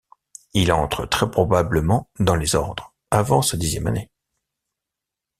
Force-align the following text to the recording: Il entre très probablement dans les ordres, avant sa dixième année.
Il 0.55 0.71
entre 0.71 1.05
très 1.05 1.29
probablement 1.29 2.09
dans 2.19 2.33
les 2.35 2.55
ordres, 2.55 2.95
avant 3.11 3.43
sa 3.43 3.55
dixième 3.55 3.85
année. 3.85 4.09